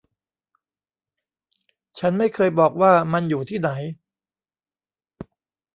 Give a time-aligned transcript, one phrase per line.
[1.99, 3.69] ฉันไม่เคยบอกว่ามันอยู่ที่ไหน